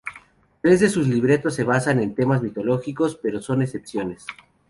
Tres 0.63 0.79
de 0.79 0.89
sus 0.89 1.07
libretos 1.07 1.53
se 1.53 1.63
basan 1.63 1.99
en 1.99 2.15
temas 2.15 2.41
mitológicos, 2.41 3.17
pero 3.21 3.39
son 3.39 3.61
excepciones. 3.61 4.25